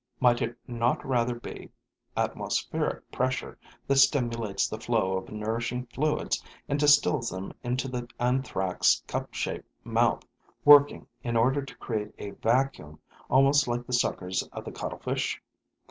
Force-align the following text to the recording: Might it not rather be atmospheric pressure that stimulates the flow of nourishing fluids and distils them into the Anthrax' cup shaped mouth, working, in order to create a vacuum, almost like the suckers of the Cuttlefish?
Might 0.19 0.41
it 0.41 0.57
not 0.67 1.05
rather 1.05 1.35
be 1.39 1.69
atmospheric 2.17 3.11
pressure 3.11 3.59
that 3.85 3.97
stimulates 3.97 4.67
the 4.67 4.79
flow 4.79 5.15
of 5.15 5.29
nourishing 5.31 5.85
fluids 5.93 6.43
and 6.67 6.79
distils 6.79 7.29
them 7.29 7.53
into 7.61 7.87
the 7.87 8.07
Anthrax' 8.19 9.03
cup 9.05 9.31
shaped 9.31 9.69
mouth, 9.83 10.23
working, 10.65 11.05
in 11.21 11.37
order 11.37 11.61
to 11.63 11.77
create 11.77 12.15
a 12.17 12.31
vacuum, 12.31 12.99
almost 13.29 13.67
like 13.67 13.85
the 13.85 13.93
suckers 13.93 14.41
of 14.51 14.65
the 14.65 14.71
Cuttlefish? 14.71 15.39